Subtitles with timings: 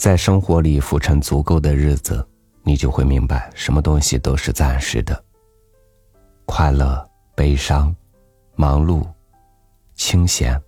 [0.00, 2.26] 在生活里浮沉足够的日子，
[2.62, 5.22] 你就会明白，什么东西都是暂时的。
[6.46, 7.94] 快乐、悲伤、
[8.56, 9.06] 忙碌、
[9.94, 10.58] 清闲。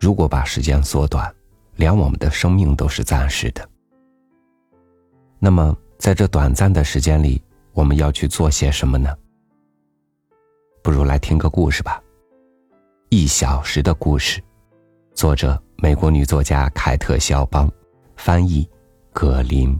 [0.00, 1.32] 如果把时间缩短，
[1.76, 3.64] 连我们的生命都是暂时的。
[5.38, 7.40] 那么，在这短暂的时间里，
[7.72, 9.16] 我们要去做些什么呢？
[10.82, 12.02] 不如来听个故事吧，
[13.10, 14.40] 《一小时的故事》，
[15.18, 17.68] 作者美国女作家凯特·肖邦，
[18.14, 18.64] 翻译
[19.12, 19.76] 葛林。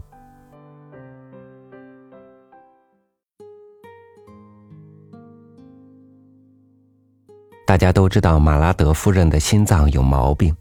[7.65, 10.53] 大家都知道马拉德夫人的心脏有毛病，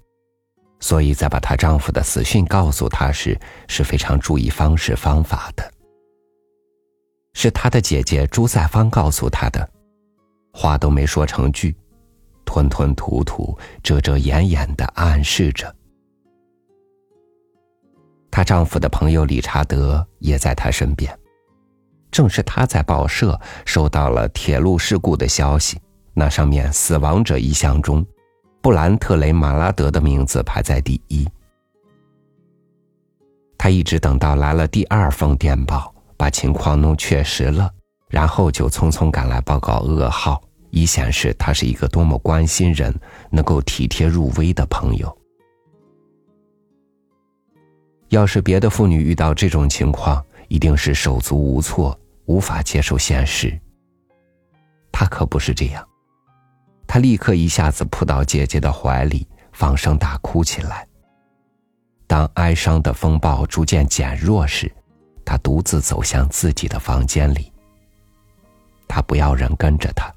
[0.78, 5.68] 所以在把她丈夫的死讯告诉她时，是非常注意方式方法的。
[7.34, 9.68] 是她的姐姐朱塞芳告诉她的，
[10.52, 11.74] 话都没说成句，
[12.48, 15.70] 吞吞吐吐、遮遮掩掩的暗示着。
[18.30, 21.14] 她丈夫的朋友理查德也在她身边，
[22.10, 25.78] 正是他在报社收到了铁路事故的消息。
[26.14, 28.04] 那上面死亡者一项中，
[28.62, 31.28] 布兰特雷·马拉德的名字排在第一。
[33.58, 37.70] 他一直等到来了第二封电报，把情况弄确实了，
[38.08, 40.40] 然后就匆匆赶来报告噩耗，
[40.70, 42.94] 以显示他是一个多么关心人、
[43.30, 45.16] 能够体贴入微的朋友。
[48.08, 53.58] 要是别的妇女遇到这种情况，一定是手足无措，无法接受现实。
[54.90, 55.86] 他可不是这样。
[56.86, 60.88] 他立刻一下子扑到姐姐的怀里，放声大哭起来。
[62.06, 64.72] 当哀伤的风暴逐渐减弱时，
[65.22, 67.52] 他独自走向自己的房间里。
[68.88, 70.10] 他不要人跟着他，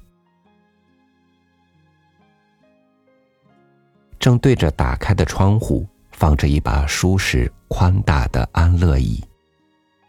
[4.22, 9.20] 正对着打开的窗户放着一把舒适宽大的安乐椅，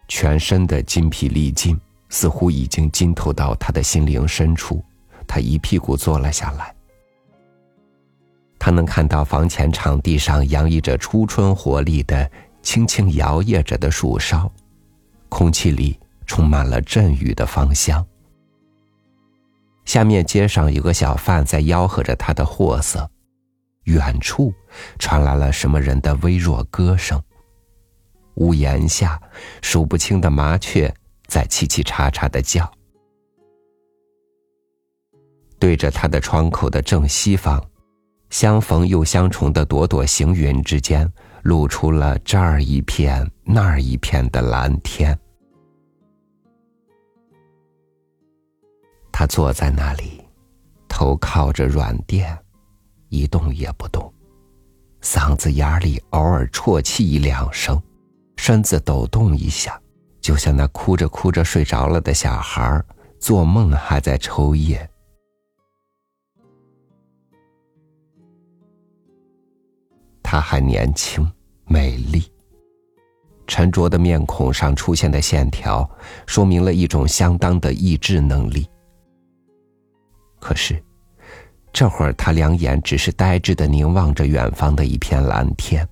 [0.08, 1.76] 全身的筋疲力尽，
[2.10, 4.84] 似乎已经浸透到他的心灵深处。
[5.26, 6.76] 他一屁股坐了下来。
[8.60, 12.30] 他能看到房前场地上洋溢着初春活力的、
[12.62, 14.48] 轻轻摇曳着的树梢，
[15.28, 18.06] 空气里充满了阵雨的芳香。
[19.86, 23.10] 下面街上有个小贩在吆喝着他的货色，
[23.86, 24.54] 远处
[25.00, 27.22] 传来了什么人的微弱歌声。
[28.36, 29.22] 屋檐下，
[29.62, 30.94] 数不清的麻雀
[31.28, 32.72] 在叽叽喳喳的叫。
[35.60, 37.64] 对着他的窗口的正西方，
[38.30, 41.10] 相逢又相重的朵朵行云之间，
[41.44, 45.18] 露出了这儿一片那儿一片的蓝天。
[49.12, 50.22] 他坐在那里，
[50.90, 52.36] 头靠着软垫，
[53.14, 54.12] 一动也不动，
[55.00, 57.80] 嗓子眼里偶尔啜泣一两声，
[58.38, 59.80] 身子抖动一下，
[60.20, 62.84] 就像那哭着哭着睡着了的小孩
[63.20, 64.90] 做梦还在抽噎。
[70.24, 71.32] 她还年轻，
[71.66, 72.24] 美丽。
[73.46, 75.88] 沉着的面孔上出现的线条，
[76.26, 78.68] 说明了一种相当的意志能力。
[80.40, 80.84] 可是，
[81.74, 85.86] 这会儿他两眼只是呆滞的凝望着远方的一片蓝天。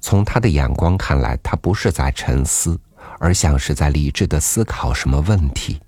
[0.00, 2.80] 从他的眼光看来，他不是在沉思，
[3.20, 5.78] 而像是在理智的思考什么问题，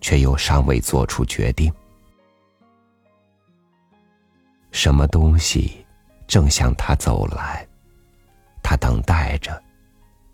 [0.00, 1.72] 却又尚未做出决定。
[4.72, 5.86] 什么东西？
[6.26, 7.64] 正向他走来，
[8.60, 9.62] 他等待着，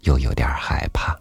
[0.00, 1.14] 又有点害怕。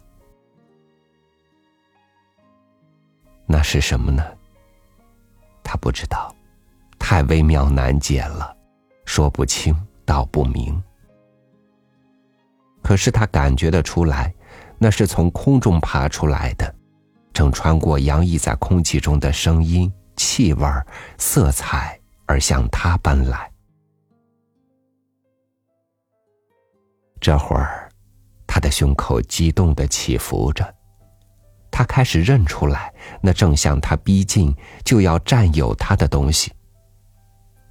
[3.46, 4.24] 那是什么呢？
[5.72, 6.36] 他不知道，
[6.98, 8.54] 太微妙难解了，
[9.06, 9.74] 说不清
[10.04, 10.78] 道不明。
[12.82, 14.34] 可是他感觉得出来，
[14.76, 16.74] 那是从空中爬出来的，
[17.32, 20.68] 正穿过洋溢在空气中的声音、气味、
[21.16, 23.50] 色彩，而向他奔来。
[27.18, 27.88] 这会儿，
[28.46, 30.74] 他的胸口激动的起伏着，
[31.82, 36.52] 他开始认出来那正向他逼近、就要占有他的东西。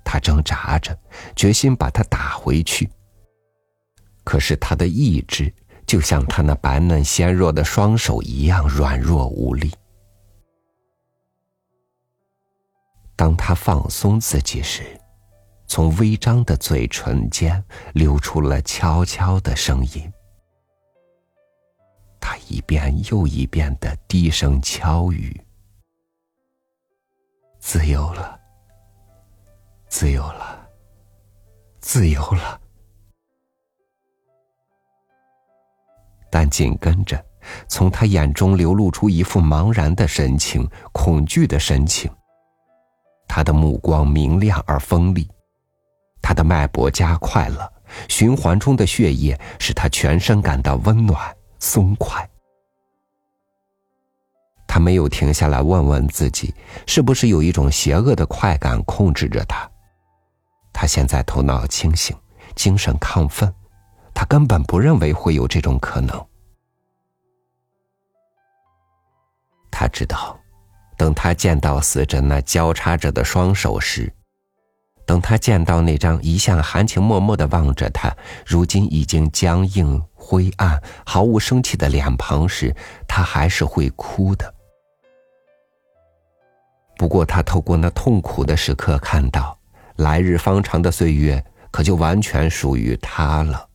[0.03, 0.99] 他挣扎着，
[1.33, 2.91] 决心把他打回去。
[4.25, 5.53] 可是他的意志
[5.87, 9.71] 就像他那白嫩纤弱的双手一样软弱无力。
[13.15, 14.83] 当他放松自己时，
[15.67, 17.63] 从微张的嘴唇间
[17.93, 20.11] 流出了悄悄的声音，
[22.21, 25.39] 他一遍又一遍的低声敲语。
[27.59, 28.39] 自由了
[29.87, 30.67] 自由了
[31.79, 32.59] 自由了。
[36.29, 37.23] 但紧跟着
[37.67, 42.09] 从他眼中流露出一副茫然的神情恐惧的神情。
[43.27, 45.29] 他的目光明亮而锋利。
[46.21, 47.71] 他的脉搏加快了
[48.07, 51.35] 循环中的血液使他全身感到温暖。
[51.61, 52.27] 松快。
[54.67, 56.53] 他没有停下来问问自己，
[56.87, 59.69] 是不是有一种邪恶的快感控制着他。
[60.73, 62.17] 他现在头脑清醒，
[62.55, 63.53] 精神亢奋，
[64.13, 66.25] 他根本不认为会有这种可能。
[69.69, 70.39] 他知道，
[70.97, 74.11] 等他见到死者那交叉着的双手时，
[75.05, 78.15] 等他见到那张一向含情脉脉的望着他，
[78.45, 82.73] 如今已经僵硬、灰暗、毫无生气的脸庞时，
[83.07, 84.53] 他还是会哭的。
[86.95, 89.57] 不过，他透过那痛苦的时刻看到，
[89.95, 93.67] 来日方长的岁月可就完全属于他了。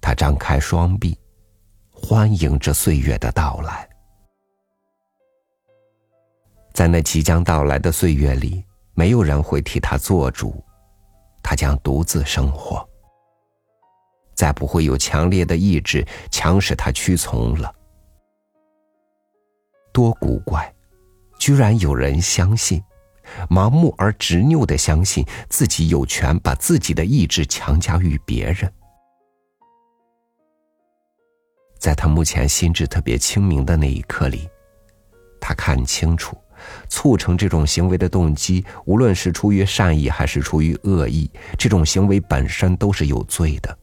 [0.00, 1.18] 他张开双臂，
[1.90, 3.88] 欢迎着岁月的到来。
[6.72, 8.64] 在那即将到来的岁月里，
[8.94, 10.64] 没有人会替他做主，
[11.42, 12.88] 他将独自生活。
[14.38, 17.74] 再不会有强烈的意志强使他屈从了。
[19.92, 20.72] 多古怪！
[21.40, 22.80] 居然有人相信，
[23.50, 28.72] 盲目而执拗的相信自己有权把自己的意志强加于别人。
[31.80, 34.48] 在他目前心智特别清明的那一刻里，
[35.40, 36.38] 他看清楚，
[36.88, 43.76] 促成这种行为的动机，无论是出于善意还是出于恶意，这种行为本身都是有罪的。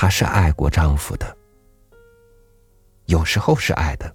[0.00, 1.36] 她是爱过丈夫的。
[3.06, 4.14] 有时候是爱的，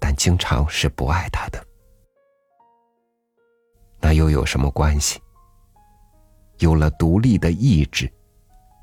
[0.00, 1.64] 但经常是不爱他的。
[4.00, 5.22] 那又有什么关系？
[6.58, 8.12] 有了独立的意志，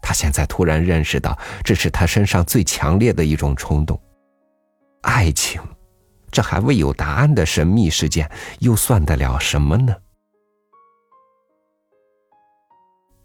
[0.02, 4.02] 他现在突然认识到，这是他身上最强烈的一种冲动。
[5.02, 5.62] 爱情，
[6.32, 9.94] 这还未有答案的神秘事件，又算得了什么呢？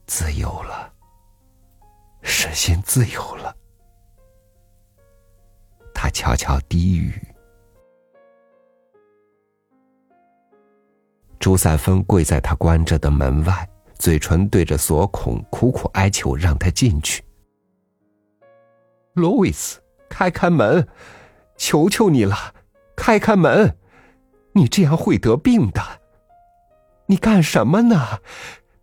[0.08, 0.92] 自由了，
[2.36, 3.56] 身心自由了。
[5.94, 7.18] 他悄悄低语。
[11.38, 17.24] 朱赛芬跪在他关着的门外，嘴唇对着锁孔，苦苦哀求让他进去。
[19.14, 19.80] 罗维斯，
[20.10, 20.86] 开开门，
[21.56, 22.36] 求求你了，
[22.94, 23.78] 开开门！
[24.52, 25.82] 你这样会得病的。
[27.06, 28.20] 你干什么呢？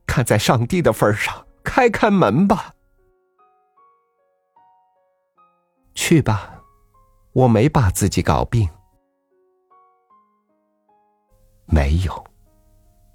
[0.08, 2.73] 看在上帝的份上，开开门吧。
[5.94, 6.50] 去吧。
[7.34, 8.70] 我没把自己搞病，
[11.66, 12.24] 没有，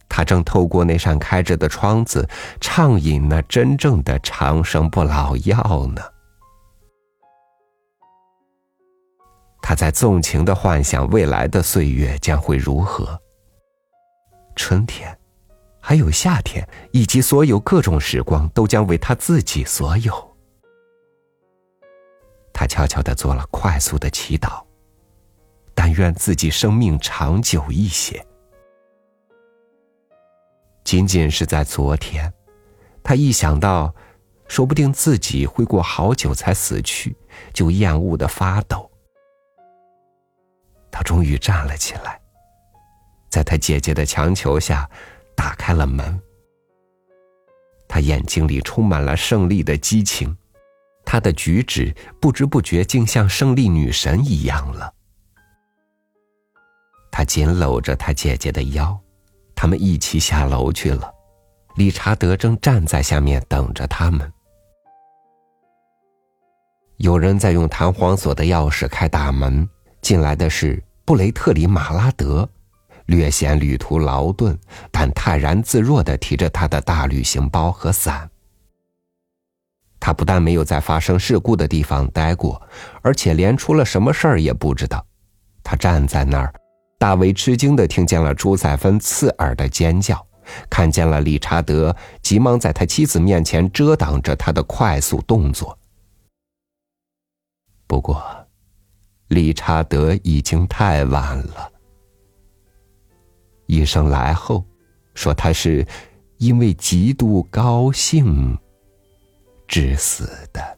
[0.08, 2.28] 他正透过那扇开着的窗子，
[2.60, 6.02] 畅饮那真正的长生不老药呢。
[9.62, 13.20] 他在纵情的幻想未来的岁月将会如何，
[14.56, 15.16] 春天，
[15.80, 20.27] 还有夏天，以及所有各种时光，都将为他自己所有。
[22.58, 24.60] 他悄悄的做了快速的祈祷，
[25.76, 28.20] 但愿自己生命长久一些。
[30.82, 32.32] 仅仅是在昨天，
[33.00, 33.94] 他一想到，
[34.48, 37.16] 说不定自己会过好久才死去，
[37.54, 38.90] 就厌恶的发抖。
[40.90, 42.20] 他终于站了起来，
[43.30, 44.90] 在他姐姐的强求下，
[45.36, 46.20] 打开了门。
[47.86, 50.36] 他眼睛里充满了胜利的激情。
[51.10, 54.92] 她的举止不知不觉竟像胜利女神一样了。
[57.10, 58.94] 他紧搂着他姐姐的腰，
[59.56, 61.10] 他们一起下楼去了。
[61.76, 64.30] 理查德正站在下面等着他们。
[66.98, 69.66] 有人在用弹簧锁的钥匙开大门，
[70.02, 72.46] 进来的是布雷特里·马拉德，
[73.06, 74.58] 略显旅途劳顿，
[74.90, 78.30] 但泰然自若的提着他的大旅行包和伞。
[80.08, 82.62] 他不但没有在发生事故的地方待过，
[83.02, 85.04] 而且连出了什么事儿也不知道。
[85.62, 86.50] 他站在那儿，
[86.98, 90.26] 大为吃惊的听见了朱塞芬刺耳的尖叫，
[90.70, 95.78] 看见了理查德急忙在他妻子面前遮挡着他的快速动作。
[97.86, 98.24] 不过，
[99.28, 101.70] 理查德已经太晚了。
[103.66, 104.64] 医生来后，
[105.12, 105.86] 说他是
[106.38, 108.58] 因为极度高兴。
[109.68, 110.76] 致死的。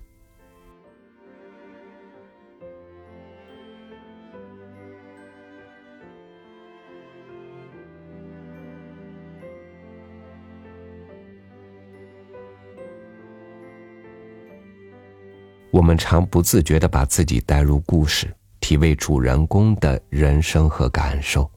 [15.73, 21.49] 我们常不自觉的把自己带入故事，体味主人公的人生和感受。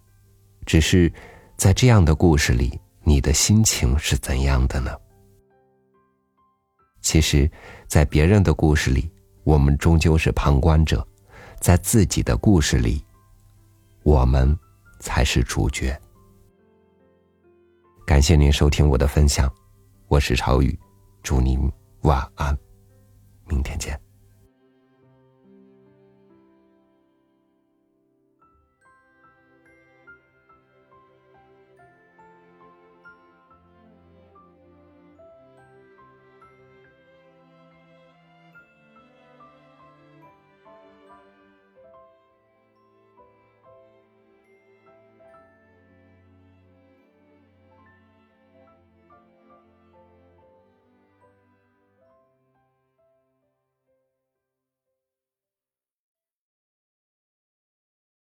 [0.66, 1.12] 只是，
[1.58, 4.96] 在这样的故事里，你的心情是怎样的呢？
[7.04, 7.52] 其实，
[7.86, 9.12] 在别人的故事里，
[9.44, 11.06] 我们终究是旁观者；
[11.60, 13.06] 在自己的故事里，
[14.04, 14.58] 我们
[15.00, 15.96] 才是主角。
[18.06, 19.54] 感谢您收听我的分享，
[20.08, 20.80] 我是朝宇，
[21.22, 21.72] 祝您
[22.04, 22.58] 晚安，
[23.48, 24.00] 明天见。